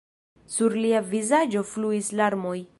[0.53, 2.59] Sur lia vizaĝo fluis larmoj.